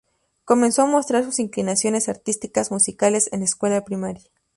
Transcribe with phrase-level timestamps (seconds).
[0.45, 4.31] Comenzó a mostrar sus inclinaciones artísticas musicales en la escuela primaria.